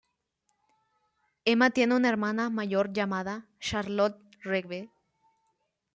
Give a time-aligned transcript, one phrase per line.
[1.45, 4.89] Emma tiene una hermana mayor llamada, Charlotte Rigby.